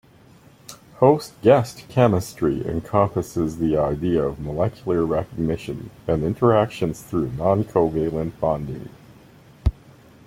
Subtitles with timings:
[0.95, 8.89] Host-guest chemistry encompasses the idea of molecular recognition and interactions through noncovalent bonding.